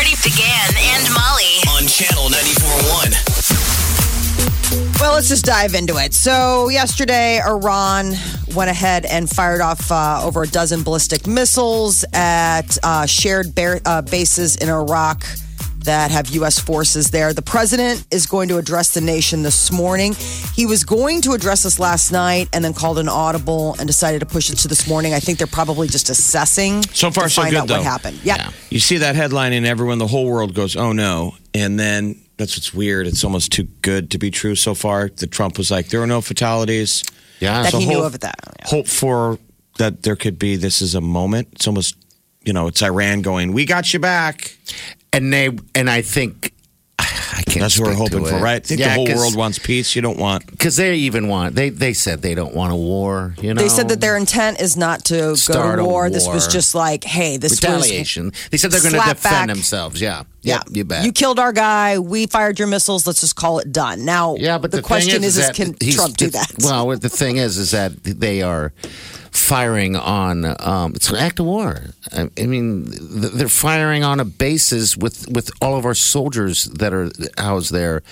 [0.00, 1.60] Party DeGan and Molly.
[1.76, 4.98] on channel 94.1.
[4.98, 6.14] Well, let's just dive into it.
[6.14, 8.14] So, yesterday, Iran
[8.54, 13.82] went ahead and fired off uh, over a dozen ballistic missiles at uh, shared bear,
[13.84, 15.22] uh, bases in Iraq
[15.84, 16.58] that have U.S.
[16.58, 17.32] forces there.
[17.32, 20.14] The president is going to address the nation this morning.
[20.54, 24.20] He was going to address us last night and then called an audible and decided
[24.20, 25.14] to push it to this morning.
[25.14, 27.76] I think they're probably just assessing So far, to so find good, out though.
[27.76, 28.20] what happened.
[28.24, 28.50] Yeah.
[28.70, 32.56] You see that headline, and everyone, the whole world goes, "Oh no!" And then that's
[32.56, 33.06] what's weird.
[33.06, 35.08] It's almost too good to be true so far.
[35.16, 37.02] That Trump was like, "There are no fatalities."
[37.40, 37.62] Yeah.
[37.62, 38.36] That So he knew of that.
[38.60, 38.66] Yeah.
[38.68, 39.38] Hope for
[39.78, 40.56] that there could be.
[40.56, 41.48] This is a moment.
[41.52, 41.96] It's almost,
[42.44, 44.56] you know, it's Iran going, "We got you back."
[45.12, 46.52] And they and I think
[46.98, 47.60] I can't.
[47.60, 48.42] That's what we're hoping for, it.
[48.42, 48.56] right?
[48.56, 49.96] I think Yeah, the whole 'cause- world wants peace.
[49.96, 50.46] You don't want.
[50.50, 53.34] because they even want they they said they don't want a war.
[53.40, 56.10] You know, They said that their intent is not to Start go a to war.
[56.10, 56.50] This was war.
[56.52, 58.32] just like, hey, this was retaliation.
[58.50, 59.46] They said they're going to Slap defend back.
[59.48, 60.00] themselves.
[60.00, 61.04] Yeah, Yeah, Yep, you bet.
[61.04, 61.98] You killed our guy.
[61.98, 63.06] We fired your missiles.
[63.06, 64.04] Let's just call it done.
[64.04, 66.52] Now, yeah, but the, the, question thing is, is, can Trump do that?
[66.60, 68.72] Well, the thing is, is that they are
[69.30, 70.44] firing on.
[70.60, 71.82] Um, it's an act of war.
[72.12, 76.92] I, I mean, they're firing on a bases with with all of our soldiers that
[76.92, 78.02] are housed there,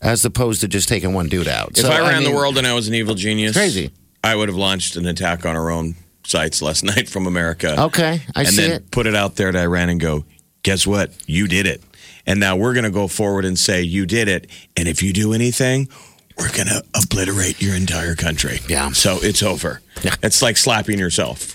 [0.00, 1.72] as opposed to just taking one dude out.
[1.72, 3.90] If So, I ran mean, the world and I was an evil genius, crazy.
[4.24, 7.80] I would have launched an attack on our own sites last night from America.
[7.84, 8.90] Okay, I and see then it.
[8.90, 10.24] put it out there to Iran and go,
[10.68, 11.10] guess what?
[11.26, 11.82] You did it.
[12.26, 14.50] And now we're going to go forward and say, you did it.
[14.76, 15.88] And if you do anything,
[16.36, 18.58] we're going to obliterate your entire country.
[18.68, 18.90] Yeah.
[18.92, 19.80] So it's over.
[20.02, 20.14] Yeah.
[20.22, 21.54] It's like slapping yourself.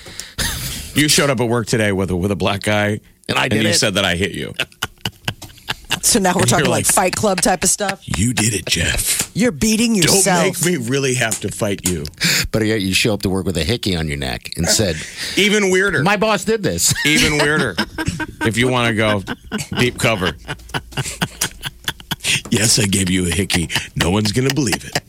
[0.97, 3.61] You showed up at work today with a, with a black guy, And I did
[3.61, 3.75] you it.
[3.75, 4.55] said that I hit you.
[6.01, 8.01] so now we're talking like, like- Fight Club type of stuff.
[8.17, 9.29] You did it, Jeff.
[9.35, 10.25] You're beating yourself.
[10.25, 12.05] Don't make me really have to fight you.
[12.53, 14.95] But yet you show up to work with a hickey on your neck and said,
[15.35, 16.03] Even weirder.
[16.03, 17.75] "My boss did this." even weirder
[18.45, 19.23] if you want to go
[19.79, 20.31] deep cover.
[22.49, 23.69] Yes, I gave you a hickey.
[23.95, 24.99] No one's going to believe it.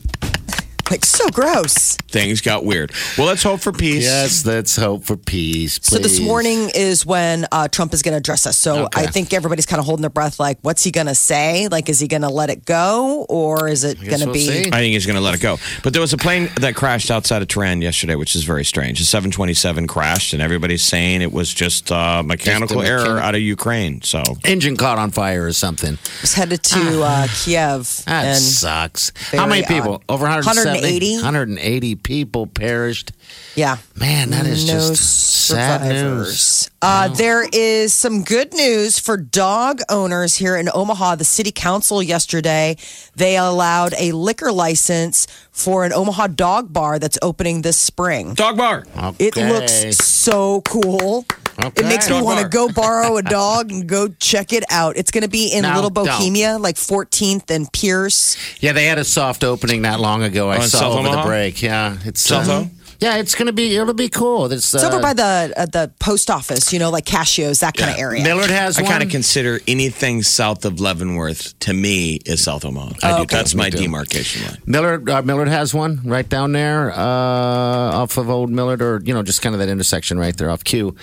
[0.95, 1.97] Like so gross.
[2.07, 2.93] Things got weird.
[3.17, 4.03] Well, let's hope for peace.
[4.05, 5.77] Yes, let's hope for peace.
[5.83, 8.55] So this morning is when uh, Trump is going to address us.
[8.57, 9.01] So Okay.
[9.01, 10.39] I think everybody's kind of holding their breath.
[10.39, 11.67] Like, what's he going to say?
[11.67, 14.47] Like, is he going to let it go, or is it going to we'll be?
[14.47, 14.67] see.
[14.67, 15.57] I think he's going to let it go.
[15.83, 19.01] But there was a plane that crashed outside of Tehran yesterday, which is very strange.
[19.01, 23.35] A 727 crashed, and everybody's saying it was just uh, mechanical Just error mechanic- out
[23.35, 24.01] of Ukraine.
[24.01, 25.97] So engine caught on fire or something.
[26.21, 28.03] Was headed to uh, Kiev.
[28.05, 29.11] That and sucks.
[29.33, 29.67] How many odd.
[29.67, 30.03] people?
[30.07, 30.84] Over 170?
[30.85, 31.15] 180?
[31.15, 33.11] 180 people perished.
[33.55, 36.39] yeah, Man, that is no just sad news.
[36.39, 36.69] survivors.
[36.81, 41.15] Uh, there is some good news for dog owners here in Omaha.
[41.15, 42.77] The city council yesterday
[43.15, 48.33] they allowed a liquor license for an Omaha dog bar that's opening this spring.
[48.33, 48.85] dog bar.
[49.19, 51.25] It looks so cool.
[51.57, 51.87] It Okay.
[51.87, 54.97] makes me want to go borrow a dog and go check it out.
[54.97, 56.05] It's going to be in Now, Little don't.
[56.05, 58.35] Bohemia, like 14th and Pierce.
[58.59, 60.49] Yeah, they had a soft opening not long ago.
[60.49, 61.21] I Oh, in saw South over Omaha?
[61.23, 61.61] the break.
[61.61, 62.65] Yeah, it's South uh,
[62.99, 63.75] Yeah, it's gonna be.
[63.75, 64.45] It'll be cool.
[64.51, 67.91] It's, It's over by the uh, the post office, you know, like Cascio's, that kind
[67.91, 68.23] of area.
[68.23, 72.93] Millard has I kind of consider anything south of Leavenworth to me is South Omaha.
[73.03, 73.23] I do.
[73.23, 73.35] okay.
[73.35, 73.79] That's Me my too.
[73.79, 74.57] demarcation line.
[74.65, 79.13] Millard uh, Millard has one right down there uh, off of Old Millard, or you
[79.13, 80.95] know, just kind of that intersection right there off Q.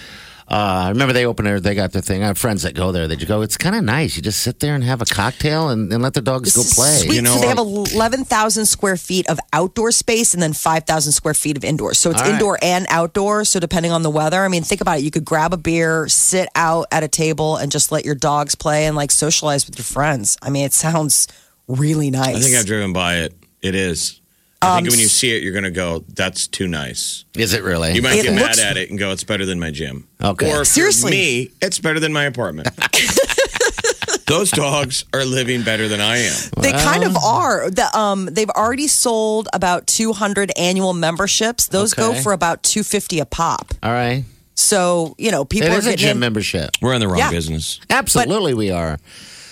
[0.53, 1.61] Uh, I remember they opened there.
[1.61, 2.23] They got their thing.
[2.23, 3.09] I have friends that go there.
[3.09, 3.41] They just go.
[3.41, 4.17] It's kind of nice.
[4.17, 6.83] You just sit there and have a cocktail and, and let the dogs This go
[6.83, 6.91] play.
[6.97, 7.17] Sweet.
[7.17, 11.13] You know, so they have um, 11,000 square feet of outdoor space and then 5,000
[11.13, 11.95] square feet of indoor.
[11.95, 12.35] So it's All right.
[12.35, 13.47] indoor and outdoor.
[13.47, 15.05] So depending on the weather, I mean, think about it.
[15.05, 18.55] You could grab a beer, sit out at a table, and just let your dogs
[18.55, 20.37] play and like socialize with your friends.
[20.43, 21.29] I mean, it sounds
[21.67, 22.37] really nice.
[22.37, 23.33] I think I've driven by it.
[23.63, 24.21] It is.
[24.63, 27.25] I Um, think when you see it, you're going to go, that's too nice.
[27.35, 27.93] Is it really?
[27.95, 30.07] You might It get looks- mad at it and go, it's better than my gym.
[30.23, 30.53] Okay.
[30.53, 31.11] Or Seriously.
[31.11, 32.69] you're me, it's better than my apartment.
[34.27, 36.33] Those dogs are living better than I am.
[36.61, 37.69] They kind of are.
[37.69, 41.67] The, um, they've already sold about 200 annual memberships.
[41.67, 43.75] Those go for about 250 a pop.
[43.83, 44.25] All right.
[44.55, 46.19] So, you know, people It are is a gym in.
[46.21, 46.71] membership.
[46.81, 47.31] We're in the wrong Yeah.
[47.31, 47.81] business.
[47.91, 48.99] Absolutely, we are.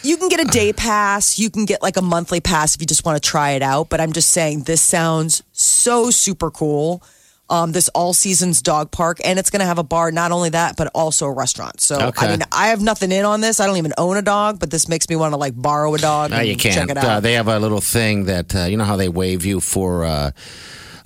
[0.03, 1.39] You can get a day pass.
[1.39, 3.89] You can get like a monthly pass if you just want to try it out.
[3.91, 7.03] But I'm just saying, this sounds so super cool.
[7.51, 10.13] um, this all seasons dog park, and it's going to have a bar.
[10.13, 11.81] Not only that, but also a restaurant.
[11.81, 12.27] So Okay.
[12.27, 13.59] I mean, I have nothing in on this.
[13.59, 15.99] I don't even own a dog, but this makes me want to like borrow a
[15.99, 16.31] dog.
[16.31, 16.77] No, and you can't.
[16.77, 17.05] Check it out.
[17.05, 20.05] Uh, they have a little thing that uh, you know how they wave you for.
[20.05, 20.31] Uh,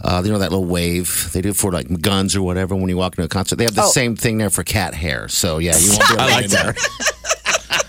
[0.02, 2.96] uh, you know that little wave they do for like guns or whatever when you
[2.98, 3.56] walk into a concert.
[3.56, 3.88] They have the Oh.
[3.88, 5.28] same thing there for cat hair.
[5.28, 6.74] So yeah, you won't be able I to like get in there.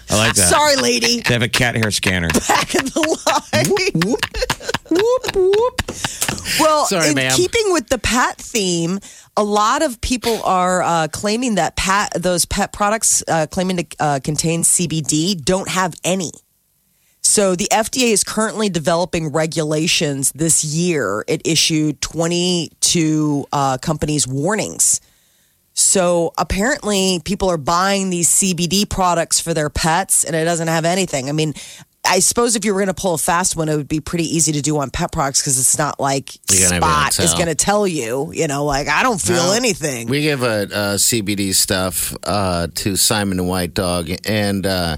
[0.08, 0.14] That.
[0.14, 0.50] I like that.
[0.50, 1.22] Sorry, lady.
[1.22, 2.28] They have a cat hair scanner.
[2.48, 3.70] Back in the line.
[4.90, 5.82] whoop, whoop.
[6.60, 7.32] Well, Sorry, in ma'am.
[7.36, 9.00] keeping with the pet theme,
[9.36, 13.86] a lot of people are uh, claiming that pet those pet products uh, claiming to
[14.00, 16.32] uh, contain CBD don't have any.
[17.22, 21.26] So the FDA is currently developing regulations this year.
[21.28, 25.02] It issued 22 uh, companies warnings.
[25.78, 30.86] So apparently, people are buying these CBD products for their pets, and it doesn't have
[30.86, 31.28] anything.
[31.28, 31.54] I mean,
[32.08, 34.24] I suppose if you were going to pull a fast one, it would be pretty
[34.24, 36.94] easy to do on pet products because it's not like You're gonna be able to
[36.94, 37.36] Spot is tell.
[37.38, 39.52] going to tell you, you know, like I don't feel No.
[39.54, 40.08] anything.
[40.08, 44.98] We give a, uh CBD stuff uh, to Simon the White Dog, and uh,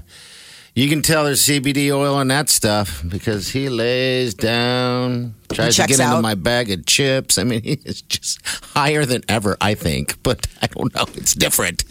[0.78, 5.82] you can tell there's CBD oil in that stuff because he lays down, tries to
[5.82, 7.38] checks get into my bag of chips.
[7.38, 11.06] I mean, he is just higher than ever, I think, but I don't know.
[11.14, 11.82] It's different.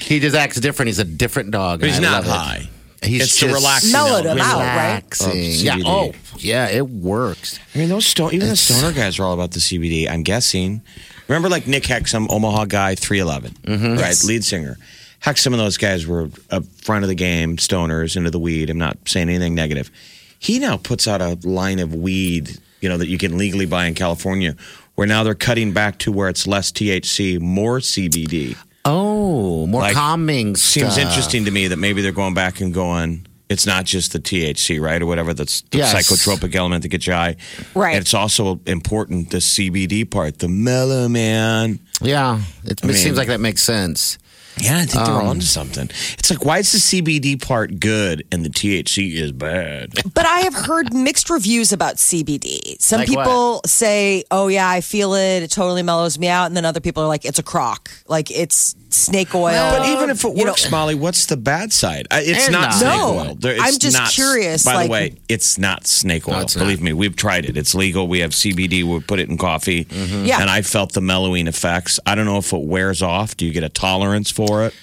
[0.00, 0.88] He just acts different.
[0.88, 1.80] He's a different dog.
[1.80, 2.30] But he's not love it.
[2.30, 2.68] high.
[3.02, 4.72] He's it's just the relaxing Mellowed him out, right?
[4.72, 5.32] relaxing.
[5.66, 5.76] Yeah.
[5.84, 6.68] Oh, yeah.
[6.68, 7.60] It works.
[7.74, 10.08] I mean, those stone, even the stoner guys are all about the CBD.
[10.10, 10.80] I'm guessing.
[11.28, 14.00] Remember, like Nick Hexum, Omaha guy, 311, Mm-hmm.
[14.00, 14.24] right?
[14.24, 14.78] Lead singer.
[15.20, 18.70] Heck, some of those guys were up front of the game, stoners into the weed.
[18.70, 19.90] I'm not saying anything negative.
[20.38, 23.86] He now puts out a line of weed, you know, that you can legally buy
[23.86, 24.54] in California,
[24.94, 28.56] where now they're cutting back to where it's less THC, more CBD.
[28.84, 31.06] Oh, more Like, calming Seems stuff.
[31.08, 33.26] interesting to me that maybe they're going back and going.
[33.48, 35.94] It's not just the THC, right, or whatever that's the Yes.
[35.94, 37.36] psychotropic element that gets you high.
[37.74, 37.94] Right.
[37.94, 41.78] And it's also important the CBD part, the mellow man.
[42.00, 42.40] Yeah.
[42.64, 44.18] It, I it seems like that makes sense.
[44.58, 45.90] Yeah, I think they're Um, onto something.
[46.18, 49.92] It's like why is the CBD part good and the THC is bad?
[50.14, 52.80] But I have heard mixed reviews about CBD.
[52.80, 55.42] Some Like people say, "Oh yeah, I feel it.
[55.42, 57.90] It totally mellows me out," and then other people are like, "It's a crock.
[58.08, 61.72] Like it's snake oil." But even if it You know- works, Molly, what's the bad
[61.72, 62.06] side?
[62.10, 62.74] Uh, It's There's not not.
[62.74, 63.18] snake No.
[63.18, 63.36] oil.
[63.38, 66.34] There- I'm just not- curious, By like- the way, it's not snake oil.
[66.36, 66.62] No, it's not.
[66.62, 67.56] Believe me, we've tried it.
[67.56, 68.08] It's legal.
[68.08, 68.82] We have CBD.
[68.82, 70.24] We put it in coffee, Mm-hmm.
[70.24, 70.40] Yeah.
[70.40, 72.00] and I felt the mellowing effects.
[72.06, 73.36] I don't know if it wears off.
[73.36, 74.74] Do you get a tolerance for it?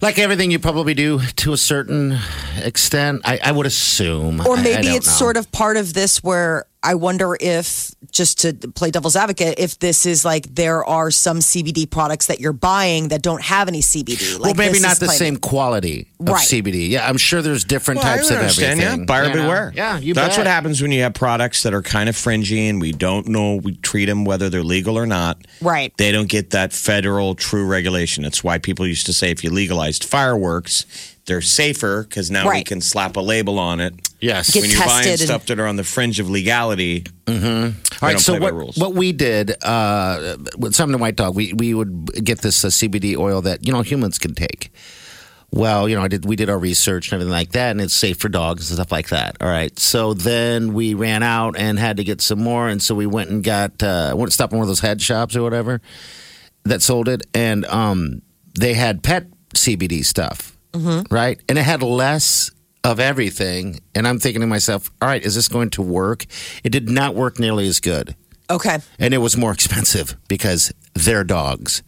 [0.00, 2.18] Like everything you probably do to a certain
[2.62, 4.40] extent, I, I would assume.
[4.40, 5.12] Or I- I maybe it's know.
[5.12, 9.80] sort of part of this where I wonder if, just to play devil's advocate, if
[9.80, 13.80] this is like there are some CBD products that you're buying that don't have any
[13.80, 14.34] CBD.
[14.38, 16.46] Like well, maybe not the same quality of Right.
[16.46, 16.88] CBD.
[16.88, 18.78] Yeah, I'm sure there's different Well, types I of everything.
[18.80, 19.42] Yeah, buyer you know?
[19.42, 19.72] beware.
[19.74, 20.44] Yeah, you That's bet.
[20.44, 23.56] what happens when you have products that are kind of fringy and we don't know.
[23.56, 25.38] We treat them whether they're legal or not.
[25.60, 25.92] Right.
[25.96, 28.22] They don't get that federal true regulation.
[28.22, 30.86] That's why people used to say if you legalized fireworks,
[31.26, 32.66] they're safer because now we Right.
[32.66, 33.94] can slap a label on it.
[34.20, 34.50] Yes.
[34.50, 37.34] Get when you're buying tested and- stuff that are on the fringe of legality, All
[37.34, 38.76] don't so play by what, rules.
[38.78, 42.68] what we did uh, with Simon the White Dog, we, we would get this uh,
[42.68, 44.72] CBD oil that you know humans can take.
[45.50, 46.24] Well, you know, I did.
[46.26, 48.92] We did our research and everything like that, and it's safe for dogs and stuff
[48.92, 49.36] like that.
[49.40, 49.78] All right.
[49.78, 53.30] So then we ran out and had to get some more, and so we went
[53.30, 55.80] and got uh, went to stop in one of those head shops or whatever
[56.64, 58.20] that sold it, and um,
[58.58, 60.56] they had pet CBD stuff,
[61.10, 61.40] right?
[61.48, 62.50] And it had less
[62.84, 66.24] of everything, and I'm thinking to myself, all right, is this going to work?
[66.64, 68.14] It did not work nearly as good
[68.50, 68.78] Okay.
[68.98, 71.82] and it was more expensive because they're dogs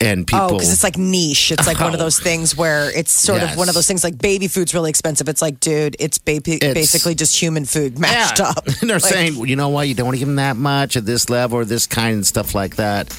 [0.00, 0.44] and people.
[0.44, 1.52] Oh, because it's like niche.
[1.52, 2.04] It's like one of Oh.
[2.04, 5.28] those things where it's sort of one of those things like baby food's really expensive.
[5.28, 8.50] It's like, dude, it's, ba- basically just human food mashed Yeah.
[8.50, 8.66] up.
[8.82, 10.96] And they're Like, saying, you know what, you don't want to give them that much
[10.96, 13.16] at this level or this kind and stuff like that.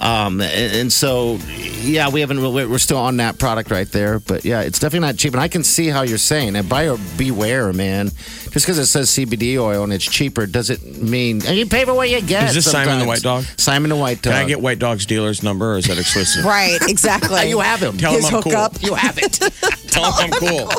[0.00, 1.38] Um, and, and so,
[1.80, 2.42] yeah, we haven't.
[2.42, 5.32] We're we're still on that product right there, but yeah, it's definitely not cheap.
[5.32, 8.08] And I can see how you're saying, and buyer beware, man.
[8.08, 11.94] Just because it says CBD oil and it's cheaper doesn't mean and you pay for
[11.94, 12.48] what you get.
[12.50, 13.06] Is this Simon the.
[13.06, 13.44] White Dog?
[13.56, 14.32] Simon the White Dog.
[14.34, 16.44] can I get White Dog's dealer's number or is that exclusive?
[16.44, 17.48] Right, exactly.
[17.56, 17.96] You have him.
[17.96, 18.52] Tell His him I'm cool.
[18.52, 18.82] hookup.
[18.82, 19.32] You have it.
[19.88, 20.70] Tell him I'm cool.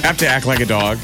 [0.00, 0.98] I have to act like a dog.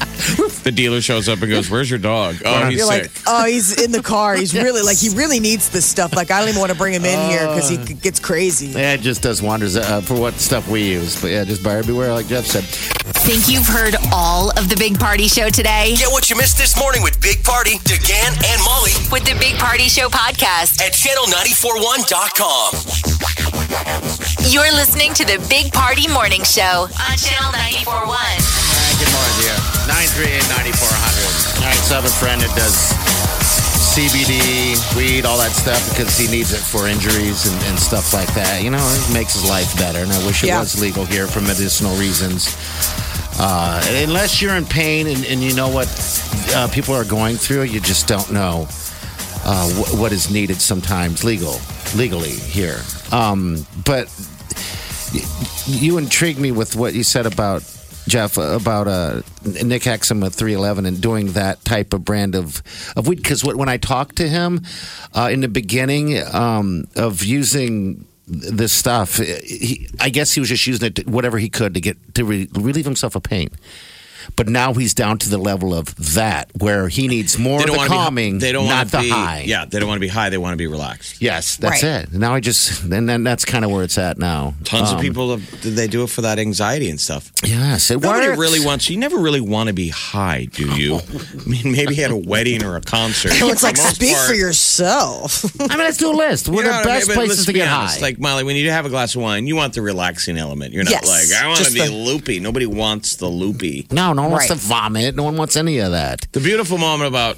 [0.63, 3.03] The dealer shows up and goes, "Where's your dog?" Oh, he's You're sick.
[3.03, 4.35] like, oh, he's in the car.
[4.35, 6.15] He's really like he really needs this stuff.
[6.15, 8.67] Like I don't even want to bring him in here because he gets crazy.
[8.67, 11.21] Yeah, it just does wonders uh, for what stuff we use.
[11.21, 12.63] But yeah, just buyer beware, like Jeff said.
[12.63, 15.95] Think you've heard all of the Big Party Show today?
[15.97, 19.55] Get what you missed this morning with Big Party, DeGan, and Molly With the Big
[19.55, 20.81] Party Show podcast.
[20.81, 23.14] at channel941.com.
[24.45, 27.49] You're listening to the Big Party Morning Show on Channel
[27.81, 28.05] 941.
[28.05, 29.57] All right, good morning, dear.
[29.89, 31.65] 938 9400.
[31.65, 32.93] All right, so I have a friend that does
[33.97, 38.29] CBD, weed, all that stuff because he needs it for injuries and, and stuff like
[38.37, 38.61] that.
[38.61, 39.99] You know, it makes his life better.
[40.05, 40.59] And I wish it Yeah.
[40.61, 42.53] was legal here for medicinal reasons.
[43.41, 45.89] Uh, unless you're in pain and, and you know what
[46.53, 48.67] uh, people are going through, you just don't know
[49.43, 51.59] uh, wh- what is needed sometimes legal
[51.95, 52.81] legally here.
[53.11, 54.11] Um, but
[55.65, 57.63] you intrigued me with what you said about
[58.07, 59.21] Jeff about uh,
[59.63, 62.61] Nick Hexum with 311 and doing that type of brand of
[62.95, 63.17] of weed.
[63.17, 64.61] Because when I talked to him
[65.13, 70.65] uh, in the beginning um, of using this stuff, he, I guess he was just
[70.67, 73.49] using it to, whatever he could to get to re- relieve himself of pain.
[74.35, 77.73] But now he's down to the level of that, where he needs more of the
[77.87, 79.43] calming, Be, they don't not want to the be, high.
[79.45, 80.29] Yeah, they don't want to be high.
[80.29, 81.21] They want to be relaxed.
[81.21, 82.03] Yes, that's Right.
[82.03, 82.13] it.
[82.13, 84.53] Now I just, and then that's kind of where it's at now.
[84.63, 87.31] Tons Um, of people they do it for that anxiety and stuff.
[87.43, 88.39] Yes, it Nobody works.
[88.39, 88.89] really wants.
[88.89, 90.95] You never really want to be high, do you?
[90.97, 93.31] I mean, maybe at a wedding or a concert.
[93.35, 95.45] It's like For the most speak part, for yourself.
[95.61, 96.49] I mean, let's do a list.
[96.49, 97.07] What you are know the what I mean?
[97.07, 98.01] best places to be get honest, high?
[98.01, 100.73] Like Molly, when you have a glass of wine, you want the relaxing element.
[100.73, 102.39] You're not Yes, like I want to be the- loopy.
[102.39, 103.87] Nobody wants the loopy.
[103.91, 104.59] no, no one wants Right.
[104.59, 105.15] to vomit.
[105.15, 106.27] No one wants any of that.
[106.31, 107.37] The beautiful moment about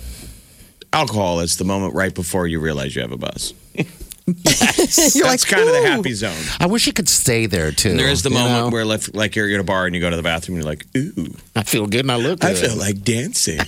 [0.94, 3.54] alcohol is the moment right before you realize you have a buzz.
[4.28, 6.36] You're That's like, kind of the happy zone.
[6.60, 7.92] I wish it could stay there too.
[7.92, 8.70] And there is the moment know?
[8.72, 10.70] where, like, like you're at a bar and you go to the bathroom and you're
[10.70, 12.50] like, ooh, I feel good and I look good.
[12.52, 13.60] I feel like dancing.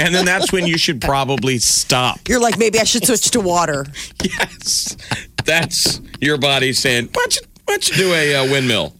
[0.00, 2.18] and then that's when you should probably stop.
[2.30, 3.84] You're like, maybe I should switch to water.
[4.24, 4.96] Yes.
[5.44, 8.94] That's your body saying, why don't you, why don't you do a uh, windmill?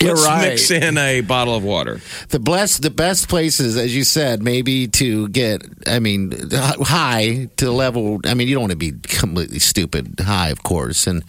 [0.00, 0.48] You're Let's right.
[0.48, 2.00] mix in a bottle of water.
[2.30, 5.62] The best, the best places, as you said, maybe to get.
[5.86, 8.20] I mean, high to the level.
[8.24, 11.06] I mean, you don't want to be completely stupid high, of course.
[11.06, 11.22] And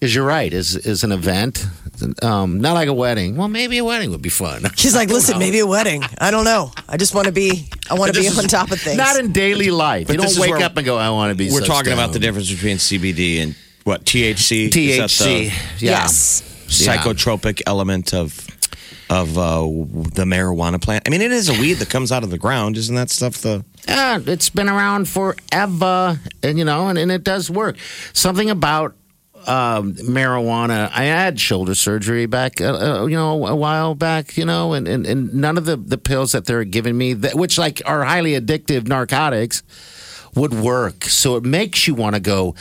[0.00, 0.52] is you're right.
[0.52, 1.64] Is is an event,
[2.22, 3.36] um, not like a wedding.
[3.36, 4.64] Well, maybe a wedding would be fun.
[4.76, 6.02] She's like, listen, maybe a wedding.
[6.18, 6.72] I don't know.
[6.88, 7.68] I just want to be.
[7.88, 8.96] I want to be this on top of things.
[8.96, 10.08] Not in daily life.
[10.08, 12.12] But you don't wake up and go, "I want to be." We're so talking about
[12.12, 14.68] the difference between CBD and what THC.
[14.76, 15.24] Is that THC.
[15.24, 15.44] the
[15.84, 15.90] yeah.
[16.02, 16.47] Yes.
[16.68, 18.46] Psychotropic element of
[19.10, 21.04] of uh, the marijuana plant.
[21.06, 22.76] I mean, it is a weed that comes out of the ground.
[22.76, 23.64] Isn't that stuff the?
[23.86, 27.76] Yeah, it's been around forever, and you know, and, and it does work.
[28.12, 28.94] Something about
[29.46, 30.90] um, marijuana.
[30.92, 34.86] I had shoulder surgery back, uh, uh, you know, a while back, you know, and,
[34.86, 38.04] and, and none of the, the pills that they're giving me, that, which like are
[38.04, 39.62] highly addictive narcotics,
[40.34, 41.04] would work.
[41.04, 42.54] So it makes you want to go.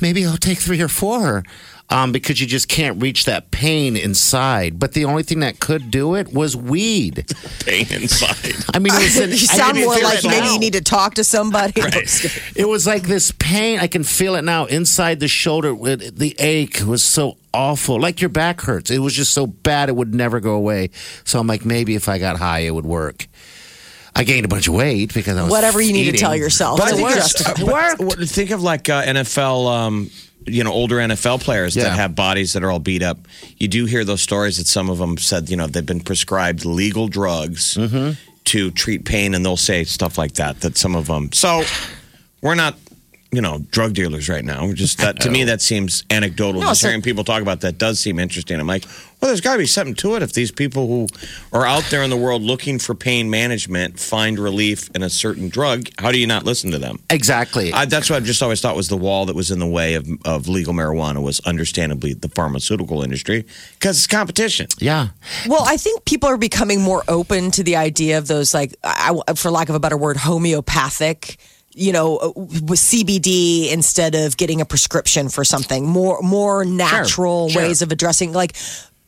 [0.00, 1.44] Maybe I'll take three or four.
[1.88, 4.76] Um, because you just can't reach that pain inside.
[4.76, 7.24] But the only thing that could do it was weed.
[7.64, 8.56] Pain inside.
[8.74, 10.52] I mean, it was an, you sound can more like maybe now.
[10.52, 11.80] you need to talk to somebody.
[12.56, 13.78] It was like this pain.
[13.78, 15.76] I can feel it now inside the shoulder.
[15.88, 18.00] It, the ache was so awful.
[18.00, 18.90] Like your back hurts.
[18.90, 20.90] It was just so bad it would never go away.
[21.22, 23.28] So I'm like, maybe if I got high, it would work.
[24.16, 26.78] I gained a bunch of weight because I was Whatever you need to tell yourself.
[26.80, 28.00] But I to think it's- justify- It worked.
[28.00, 30.10] What- Think of like uh, NFL, um,
[30.46, 31.84] you know, older NFL players Yeah.
[31.84, 33.18] that have bodies that are all beat up.
[33.58, 36.64] You do hear those stories that some of them said, you know, they've been prescribed
[36.64, 38.12] legal drugs Mm-hmm.
[38.44, 40.60] to treat pain, and they'll say stuff like that.
[40.60, 41.32] That some of them.
[41.32, 41.64] So
[42.42, 42.76] we're not.
[43.32, 44.72] You know, drug dealers right now.
[44.72, 45.46] Just that to me, oh.
[45.46, 46.60] that seems anecdotal.
[46.60, 48.58] No, Just hearing people talk about that does seem interesting.
[48.58, 48.84] I'm like,
[49.20, 51.08] well, there's got to be something to it if these people who
[51.52, 55.48] are out there in the world looking for pain management find relief in a certain
[55.48, 55.88] drug.
[55.98, 56.98] How do you not listen to them?
[57.08, 57.72] Exactly.
[57.72, 59.94] I, that's what I've just always thought was the wall that was in the way
[59.94, 64.68] of, of legal marijuana was understandably the pharmaceutical industry because it's competition.
[64.78, 65.08] yeah.
[65.46, 69.14] Well, I think people are becoming more open to the idea of those, like, I,
[69.34, 71.38] for lack of a better word, homeopathic.
[71.78, 77.50] You know, uh, with CBD instead of getting a prescription for something, more more natural
[77.50, 77.62] sure.
[77.62, 78.56] ways of addressing like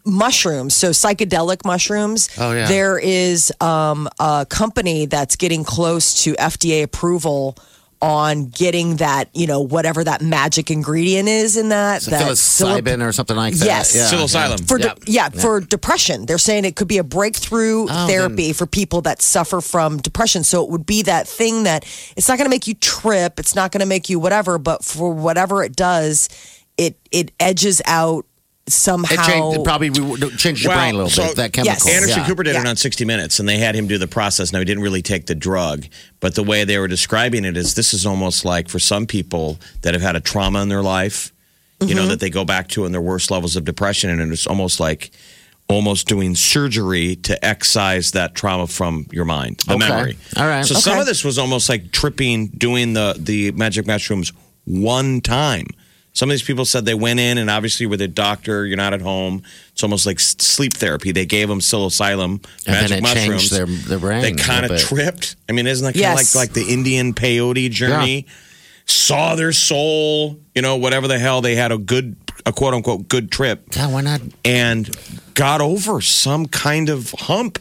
[0.04, 0.74] mushrooms.
[0.74, 2.28] So psychedelic mushrooms.
[2.38, 2.66] Oh, yeah.
[2.66, 7.56] There is um, a company that's getting close to FDA approval
[8.00, 12.02] on getting that, you know, whatever that magic ingredient is in that.
[12.02, 13.64] So that psilocybin or something like that.
[13.66, 13.94] Yes.
[13.94, 14.60] Yeah, Psilocybin.
[14.60, 14.66] yeah.
[14.66, 14.94] for Yeah.
[14.94, 16.26] de- yeah, for depression.
[16.26, 20.44] They're saying it could be a breakthrough Oh, therapy for people that suffer from depression.
[20.44, 21.84] So it would be that thing that
[22.16, 24.84] it's not going to make you trip, it's not going to make you whatever, but
[24.84, 26.28] for whatever it does,
[26.76, 28.26] it it edges out
[28.72, 29.14] somehow.
[29.14, 31.36] It, changed, it probably re- changed your Well, brain a little so- bit.
[31.36, 31.72] That chemical.
[31.74, 31.88] Yes.
[31.88, 32.26] Anderson yeah.
[32.26, 32.68] Cooper did it Yeah.
[32.70, 34.52] on 60 Minutes, and they had him do the process.
[34.52, 35.86] Now, he didn't really take the drug,
[36.20, 39.58] but the way they were describing it is this is almost like for some people
[39.82, 41.32] that have had a trauma in their life,
[41.80, 42.10] you know, mm-hmm.
[42.10, 45.10] that they go back to in their worst levels of depression, and it's almost like
[45.68, 49.88] almost doing surgery to excise that trauma from your mind, the Okay.
[49.88, 50.18] memory.
[50.36, 50.64] All right.
[50.64, 54.32] So some of this was almost like tripping, doing the the magic mushrooms
[54.64, 55.66] one time.
[56.18, 58.92] Some of these people said they went in and obviously with a doctor, you're not
[58.92, 59.44] at home.
[59.70, 61.12] It's almost like sleep therapy.
[61.12, 63.26] They gave them psilocybin, And magic then it mushrooms.
[63.28, 64.22] changed their, their brain.
[64.22, 65.36] they kind of tripped.
[65.48, 66.34] I mean, isn't that kind of Yes.
[66.34, 68.26] like like the Indian peyote journey?
[68.84, 71.40] Saw their soul, you know, whatever the hell.
[71.40, 74.20] They had a good, a quote unquote good trip, Yeah, why not?
[74.44, 74.90] and
[75.34, 77.60] got over some kind of hump.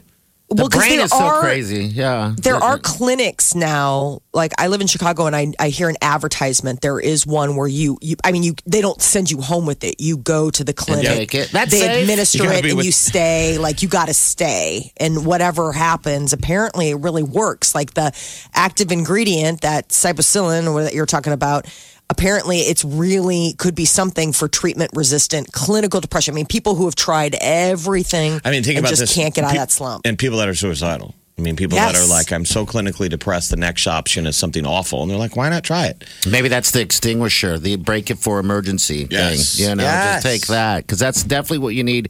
[0.49, 1.83] The Well, 'cause brain they is so are- crazy.
[1.83, 2.33] Yeah.
[2.37, 4.21] There are clinics now.
[4.33, 6.79] Like I live in Chicago, and I, I hear an advertisement.
[6.79, 9.83] There is one where you, you, I mean, you they don't send you home with
[9.83, 9.99] it.
[9.99, 11.05] You go to the clinic.
[11.05, 11.51] take it.
[11.51, 12.01] That's they safe.
[12.01, 13.57] administer it, and with- you stay.
[13.57, 17.75] Like you got to stay, and whatever happens, apparently it really works.
[17.75, 18.13] Like the
[18.53, 21.65] active ingredient, that psilocybin, or that you're talking about.
[22.09, 26.33] Apparently, it's really could be something for treatment resistant clinical depression.
[26.33, 29.13] I mean, people who have tried everything I mean, think and about just this.
[29.15, 30.05] can't get out of that slump.
[30.05, 31.13] And people that are suicidal.
[31.39, 34.65] I mean, people that are like, I'm so clinically depressed, the next option is something
[34.65, 35.03] awful.
[35.03, 36.03] And they're like, why not try it?
[36.27, 39.55] Maybe that's the extinguisher, the break it for emergency Yes.
[39.55, 39.69] thing.
[39.69, 40.23] You know, Yes.
[40.23, 42.09] just take that because that's definitely what you need.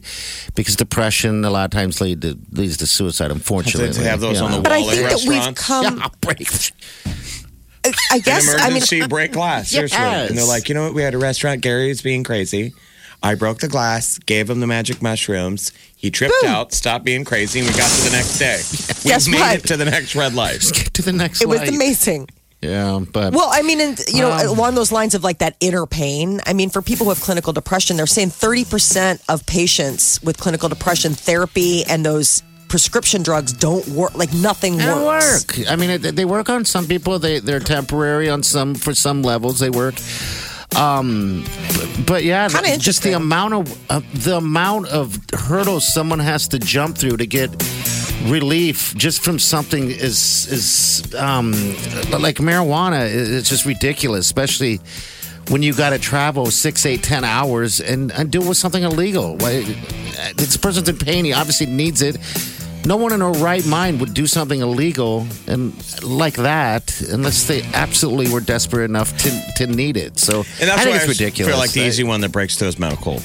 [0.54, 3.30] Because depression a lot of times lead to, leads to suicide.
[3.30, 6.02] Unfortunately, To have those on the wall But I think that we've come.
[7.04, 7.37] Yeah,
[7.90, 7.96] break.
[8.12, 8.48] I An guess.
[8.48, 9.70] I mean, emergency break glass.
[9.70, 9.98] Seriously.
[9.98, 10.30] Yes.
[10.30, 10.94] And they're like, you know what?
[10.94, 11.60] We had a restaurant.
[11.60, 12.72] Gary's being crazy.
[13.20, 15.72] I broke the glass, gave him the magic mushrooms.
[15.96, 16.50] He tripped Boom.
[16.50, 18.60] out, stopped being crazy, and we got to the next day.
[19.04, 19.56] We Guess made what?
[19.56, 20.60] it to the next red light.
[20.72, 21.40] Get to the next.
[21.42, 22.28] it was amazing.
[22.60, 25.56] Yeah, but Well, I mean, and, you know, Um, along those lines of like that
[25.60, 26.40] inner pain.
[26.46, 30.38] I mean, for people who have clinical depression, they're saying thirty percent of patients with
[30.38, 34.14] clinical depression therapy and those prescription drugs don't work.
[34.14, 35.46] Like nothing They works.
[35.58, 35.68] work.
[35.70, 37.18] I mean, it, they work on some people.
[37.18, 39.58] They they're temporary on some for some levels.
[39.58, 39.94] They work.
[40.76, 41.44] Um,
[41.76, 46.46] but, but yeah, th- just the amount of uh, the amount of hurdles someone has
[46.48, 47.50] to jump through to get
[48.26, 51.52] relief just from something is is um
[52.20, 53.08] like marijuana.
[53.10, 54.80] It's just ridiculous, especially.
[55.50, 59.34] When you got to travel six, eight, ten hours and, and deal with something illegal,
[59.38, 59.62] Why-
[60.36, 61.24] this person's in pain.
[61.24, 62.18] He obviously needs it.
[62.88, 67.62] No one in their right mind would do something illegal and like that unless they
[67.74, 70.18] absolutely were desperate enough to, to need it.
[70.18, 71.52] So And that's I think it's I ridiculous.
[71.52, 73.20] feel like the I- easy one that breaks through is medical,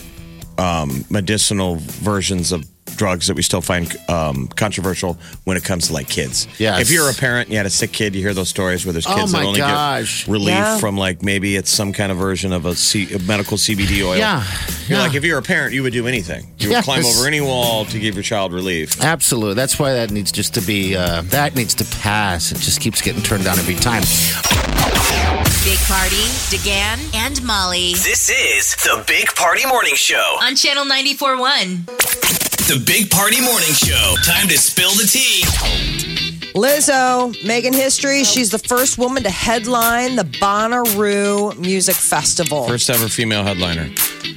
[0.58, 2.66] um, medicinal versions of
[2.98, 6.48] drugs that we still find um, controversial when it comes to like kids.
[6.60, 6.82] Yes.
[6.82, 9.08] If you're a parent, you had a sick kid, you hear those stories where there's
[9.08, 10.26] Oh kids that only gosh.
[10.26, 10.78] get relief Yeah.
[10.78, 14.18] from like maybe it's some kind of version of a, C- a medical CBD oil.
[14.18, 14.44] Yeah.
[14.88, 15.06] You're Yeah.
[15.06, 16.44] like, if you're a parent, you would do anything.
[16.60, 16.86] You would Yes.
[16.86, 19.02] climb over any wall to give your child relief.
[19.02, 19.56] Absolutely.
[19.56, 22.52] That's why that needs just to be, uh, that needs to pass.
[22.52, 24.04] It just keeps getting turned down every time.
[25.64, 30.38] Big Party, DeGan, and Molly This is the Big Party Morning Show.
[30.42, 31.86] on Channel 94.1.
[32.68, 34.16] The Big Party Morning Show.
[34.26, 35.44] Time to spill the tea.
[36.54, 38.26] Lizzo, making history.
[38.26, 42.68] She's the first woman to headline the Bonnaroo Music Festival.
[42.68, 43.90] First ever female headliner.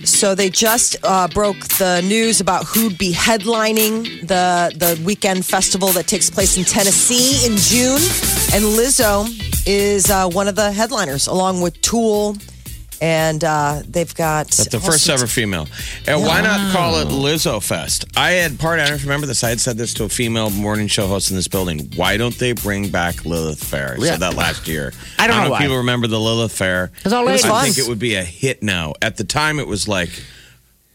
[0.04, 5.88] So they just uh, broke the news about who'd be headlining the the weekend festival
[5.88, 8.00] that takes place in Tennessee in June,
[8.54, 9.26] and Lizzo
[9.66, 12.36] is uh, one of the headliners, along with Tool,
[13.00, 15.68] and uh, they've got That's the first ever female.
[16.06, 18.06] And why not call it Lizzo Fest?
[18.16, 19.44] I had part, I don't remember this.
[19.44, 21.90] I had said this to a female morning show host in this building.
[21.96, 23.96] Why don't they bring back Lilith Fair?
[24.00, 24.10] I Yeah.
[24.12, 24.92] said that last year.
[25.18, 25.60] I don't know if why.
[25.60, 26.90] people remember the Lilith Fair.
[27.00, 27.42] It was ladies.
[27.42, 27.52] fun.
[27.52, 28.94] I think it would be a hit now.
[29.02, 30.08] At the time, it was like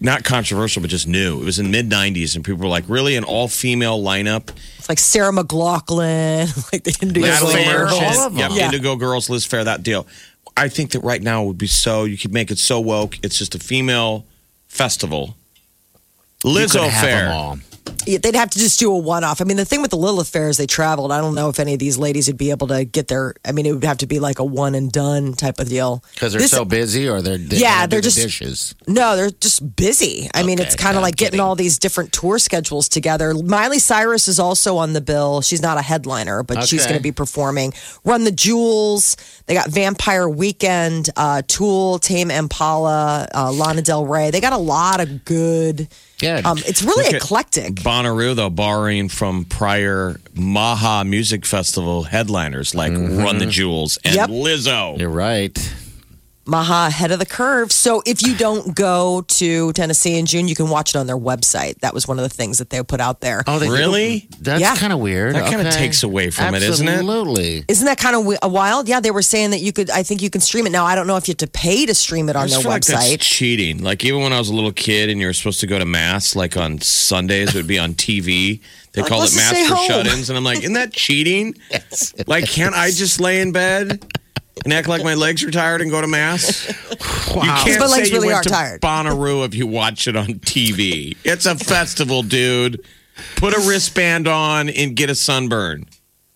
[0.02, 1.42] not controversial, but just new.
[1.42, 3.16] It was in mid 90s, and people were like, really?
[3.16, 4.50] An all female lineup?
[4.80, 7.88] It's like Sarah McLachlan, like the Indigo Natalie Fair.
[7.88, 8.40] all of them.
[8.40, 8.66] Yep, Yeah.
[8.66, 10.08] Indigo Girls, Liz Phair, that deal.
[10.58, 13.18] I think that right now would be so, you could make it so woke.
[13.24, 14.26] It's just a female
[14.68, 15.36] festival.
[16.44, 17.56] You Lizzo could have Fair.
[18.08, 19.41] Yeah, they'd have to just do a one off.
[19.41, 21.12] I mean, the thing with the Lilith Fair is they traveled.
[21.12, 23.36] I don't know if any of these ladies would be able to get their.
[23.46, 26.04] I mean, it would have to be like a one and done type of deal.
[26.15, 28.74] Because they're This- so busy or they're, they Yeah, they're the just- dishes.
[28.88, 30.30] No, they're just busy.
[30.34, 33.36] I mean, it's kind of like getting all these different tour schedules together.
[33.36, 35.41] Miley Cyrus is also on the bill.
[35.41, 37.72] She's not a headliner, but she's going to be performing.
[38.04, 39.15] Run the Jewels.
[39.46, 44.32] They got Vampire Weekend, uh, Tool, Tame Impala, uh, Lana Del Rey.
[44.32, 45.88] They got a lot of good.
[46.22, 46.42] Yeah.
[46.46, 47.76] Um, it's really eclectic.
[47.76, 54.30] Bonnaroo, though, borrowing from prior Maha Music Festival headliners like Run the Jewels and Yep.
[54.30, 55.00] Lizzo.
[55.00, 55.58] You're right.
[56.46, 57.72] Maha ahead of the curve.
[57.72, 61.18] So if you don't go to Tennessee in June, you can watch it on their
[61.18, 61.80] website.
[61.80, 63.44] That was one of the things that they put out there.
[63.48, 64.28] Oh, they Really?
[64.40, 64.76] That's Yeah.
[64.76, 65.36] kind of weird.
[65.36, 66.92] That kinda takes away from it, isn't it?
[66.92, 67.64] Absolutely.
[67.68, 68.88] Isn't that kind of wi- wild?
[68.90, 69.90] Yeah, they were saying that you could.
[69.92, 70.86] I think you can stream it now.
[70.86, 72.64] I don't know if you have to pay to stream it I on just their
[72.64, 73.84] feel like that's cheating.
[73.84, 75.86] Like even when I was a little kid and you were supposed to go to
[75.86, 78.60] mass, like on Sundays, it would be on TV.
[78.94, 79.88] They Like, call it mass for home.
[79.88, 81.56] shut-ins, and I'm like, isn't that cheating?
[81.72, 82.14] Yes.
[82.28, 84.04] Like, can't I just lay in bed?
[84.64, 86.68] And act like my legs are tired and go to mass.
[87.32, 88.82] You can't My say legs you really went are to tired.
[88.82, 91.16] Bonnaroo if you watch it on TV.
[91.24, 92.84] It's a festival, dude.
[93.38, 95.86] Put a wristband on and get a sunburn.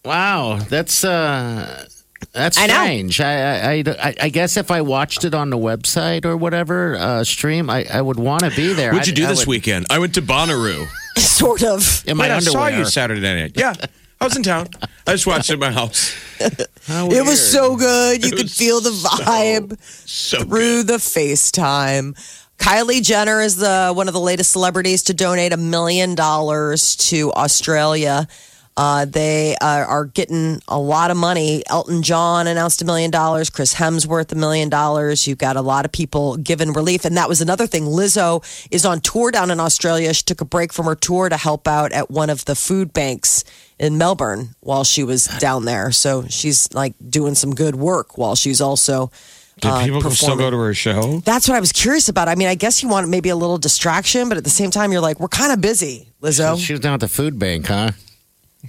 [0.05, 1.85] Wow, that's uh,
[2.31, 2.73] that's I know.
[2.75, 3.19] strange.
[3.19, 7.23] I, I, I, I guess if I watched it on the website or whatever uh,
[7.25, 8.93] stream, I, I would want to be there.
[8.93, 9.87] What'd you I- do I this would- weekend?
[9.89, 10.87] I went to Bonnaroo.
[11.17, 12.03] sort of.
[12.07, 13.53] In my Wait, I saw you Saturday night.
[13.57, 13.73] Yeah,
[14.25, 14.67] I was in town.
[15.05, 16.15] I just watched it at my house.
[16.87, 18.23] It was so good.
[18.23, 22.15] You It could was feel the so- vibe So through the FaceTime.
[22.57, 27.31] Kylie Jenner is the one of the latest celebrities to donate a million dollars to
[27.33, 28.27] Australia.
[28.77, 31.63] Uh, they uh, are getting a lot of money.
[31.67, 33.49] Elton John announced a million dollars.
[33.49, 35.25] Chris Hemsworth a million dollars.
[35.27, 37.85] You've got a lot of people giving relief, and that was another thing.
[37.85, 40.13] Lizzo is on tour down in Australia.
[40.13, 42.91] She took a break from her tour to help out at one of the food
[42.93, 43.43] banks
[43.79, 45.91] in Melbourne while she was down there.
[45.91, 49.11] So she's like doing some good work while she's also.
[49.61, 51.19] Did uh, people still go to her show?
[51.21, 52.27] That's what I was curious about.
[52.27, 54.91] I mean, I guess you want maybe a little distraction, but at the same time,
[54.91, 56.59] you're like, we're kind of busy, Lizzo.
[56.59, 57.91] She was down at the food bank, huh?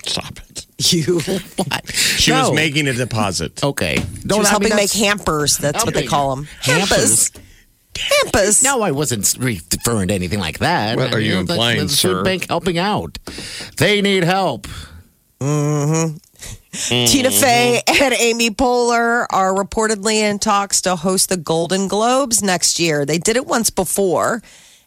[0.04, 0.66] Stop it.
[0.92, 1.20] You.
[1.56, 1.90] What?
[1.92, 3.64] She was making a deposit.
[3.64, 3.96] Okay.
[3.96, 5.56] She was helping make hampers.
[5.58, 6.46] That's what they call them.
[6.60, 7.32] Hampers.
[7.98, 8.62] Hampers.
[8.62, 10.96] No, I wasn't referring to anything like that.
[10.98, 12.16] What are you know, the- implying, the sir?
[12.16, 13.18] Food bank helping out.
[13.78, 14.68] They need help.
[15.40, 16.16] Mm-hmm.
[17.06, 17.40] Tina mm-hmm.
[17.40, 23.04] Fey and Amy Poehler are reportedly in talks to host the Golden Globes next year.
[23.04, 24.42] They did it once before,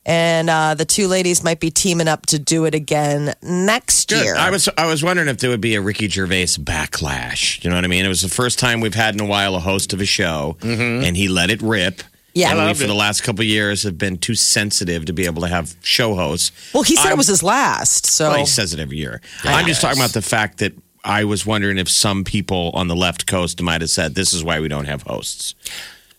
[0.06, 4.24] and uh, the two ladies might be teaming up to do it again next Good.
[4.24, 4.36] year.
[4.36, 7.64] I was I was wondering if there would be a Ricky Gervais backlash.
[7.64, 8.06] You know what I mean?
[8.06, 10.58] It was the first time we've had in a while a host of a show,
[10.60, 11.04] mm-hmm.
[11.04, 12.02] and he let it rip.
[12.34, 12.52] Yeah.
[12.52, 15.26] and I we for the last couple of years have been too sensitive to be
[15.26, 16.52] able to have show hosts.
[16.74, 18.06] well, he said I'm- it was his last.
[18.06, 19.22] So Well, he says it every year.
[19.44, 22.96] I'm just talking about the fact that I was wondering if some people on the
[22.96, 25.56] left coast might have said this is why we don't have hosts.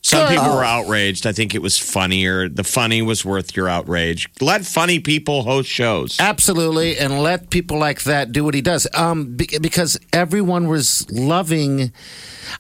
[0.02, 1.26] Some people were outraged.
[1.26, 2.48] I think it was funnier.
[2.48, 4.28] The funny was worth your outrage.
[4.40, 6.16] Let funny people host shows.
[6.18, 8.86] Absolutely, and let people like that do what he does.
[8.94, 11.92] Um, because everyone was loving.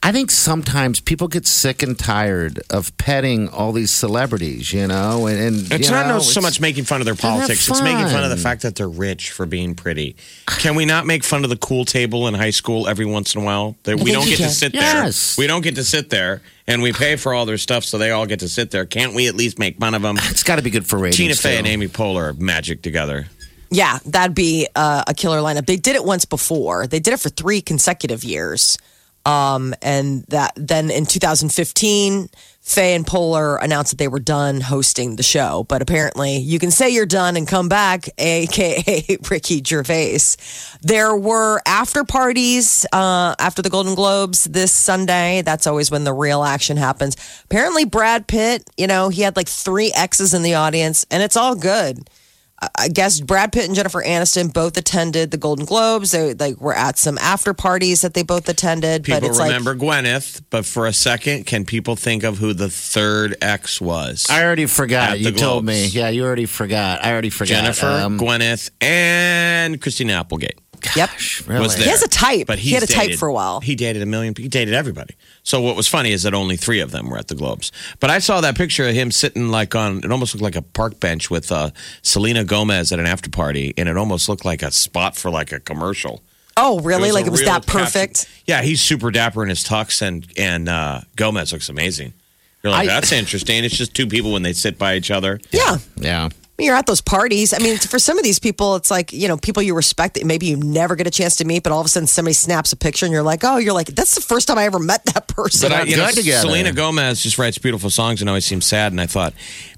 [0.02, 5.26] I think sometimes people get sick and tired of petting all these celebrities, you know,
[5.26, 7.68] and, and It's not know, so it's- much making fun of their politics.
[7.68, 10.14] It's making fun of the fact that they're rich for being pretty.
[10.46, 13.40] Can we not make fun of the cool table in high school every once in
[13.40, 13.76] a while?
[13.84, 15.34] That we don't get to sit Yes.
[15.36, 15.42] there.
[15.42, 18.10] We don't get to sit there, and we pay for all their stuff, so they
[18.10, 18.86] all get to sit there.
[18.86, 20.16] Can't we at least make fun of them?
[20.30, 21.16] It's got to be good for ratings.
[21.16, 21.58] Tina Fey too.
[21.58, 23.26] and Amy Poehler are magic together.
[23.70, 25.66] Yeah, that'd be uh, a killer lineup.
[25.66, 26.86] They did it once before.
[26.86, 28.78] They did it for three consecutive years.
[29.26, 32.28] Um, and that then in 2015,
[32.70, 35.64] Fey and Poehler announced that they were done hosting the show.
[35.64, 40.36] But apparently, you can say you're done and come back, aka Ricky Gervais.
[40.80, 45.42] There were after parties uh, after the Golden Globes this Sunday.
[45.42, 47.16] That's always when the real action happens.
[47.44, 51.36] Apparently, Brad Pitt, you know, he had like three exes in the audience, and it's
[51.36, 52.08] all good.
[52.78, 56.10] I guess Brad Pitt and Jennifer Aniston both attended the Golden Globes.
[56.10, 59.02] They like were at some after parties that they both attended.
[59.02, 62.52] but People it's remember like Gwyneth, but for a second, can people think of who
[62.52, 64.26] the third ex was?
[64.28, 65.18] I already forgot.
[65.18, 65.86] You the told me.
[65.86, 67.02] Yeah, you already forgot.
[67.04, 67.48] I already forgot.
[67.48, 70.58] Jennifer, Um, Gwyneth, and Christina Applegate.
[70.96, 71.10] Yep.
[71.46, 71.60] really?
[71.60, 71.84] was there.
[71.84, 72.46] He has a type.
[72.46, 73.60] But he had a he's type for a while.
[73.60, 74.34] He dated a million.
[74.36, 75.14] He dated everybody.
[75.42, 77.72] So what was funny is that only three of them were at the Globes.
[77.98, 79.98] But I saw that picture of him sitting like on.
[79.98, 81.70] It almost looked like a park bench with uh,
[82.02, 85.52] Selena Gomez at an after party, and it almost looked like a spot for like
[85.52, 86.22] a commercial.
[86.56, 87.04] Oh, really?
[87.04, 88.28] was like it was real that caption- perfect?
[88.46, 92.12] Yeah, he's super dapper in his tux, and and uh, Gomez looks amazing.
[92.62, 93.64] You're like, I- that's interesting.
[93.64, 95.40] It's just two people when they sit by each other.
[95.50, 95.78] Yeah.
[95.96, 96.28] Yeah.
[96.60, 97.54] When You're at those parties.
[97.54, 100.26] I mean, for some of these people, it's like, you know, people you respect that
[100.26, 102.70] maybe you never get a chance to meet, but all of a sudden somebody snaps
[102.74, 105.06] a picture and you're like, oh, you're like, that's the first time I ever met
[105.06, 105.70] that person.
[105.70, 106.46] But I, you know, together.
[106.46, 108.92] Selena Gomez just writes beautiful songs and always seems sad.
[108.92, 109.32] And I thought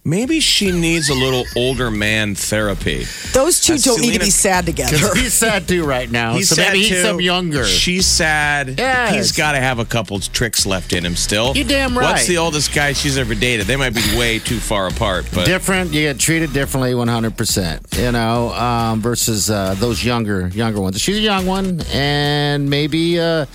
[0.05, 3.05] maybe she needs a little older man therapy.
[3.33, 4.97] Those two Uh, don't need to be sad together.
[4.97, 6.35] Because he's sad too right now.
[6.35, 7.03] He's so sad maybe he's too.
[7.03, 7.65] some younger.
[7.65, 8.75] She's sad.
[8.79, 9.15] Yes.
[9.15, 11.57] He's got to have a couple tricks left in him still.
[11.57, 12.11] You damn right.
[12.11, 13.69] What's the oldest guy she's ever dated?
[13.69, 15.93] They might be way too far apart, but different.
[15.93, 17.87] You get treated differently, one hundred percent.
[17.97, 21.01] You know, um, versus uh, those younger younger ones.
[21.01, 23.47] She's a young one, and maybe uh,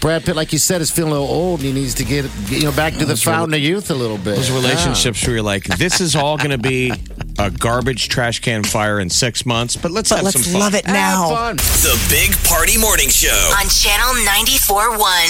[0.00, 2.24] Brad Pitt, like you said, is feeling a little old, and he needs to get
[2.48, 4.36] you know back to the fountain of youth a little bit.
[4.36, 6.92] those relationships where you're like, this is all going to be
[7.38, 10.60] a garbage trash can fire in six months, but let's but have let's some fun.
[10.60, 10.92] love it Yeah.
[10.94, 11.34] Have now.
[11.34, 11.56] fun.
[11.56, 13.28] The Big Party Morning Show.
[13.58, 15.28] on Channel 94.1.